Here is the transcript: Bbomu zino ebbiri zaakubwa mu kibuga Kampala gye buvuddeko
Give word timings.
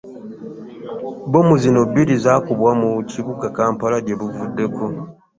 Bbomu 1.27 1.53
zino 1.61 1.79
ebbiri 1.85 2.13
zaakubwa 2.23 2.71
mu 2.81 2.91
kibuga 3.11 3.45
Kampala 3.57 3.97
gye 4.05 4.15
buvuddeko 4.19 4.83